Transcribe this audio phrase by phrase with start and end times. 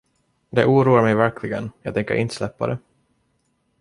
[0.49, 2.77] Det oroar mig verkligen, jag tänker inte släppa det.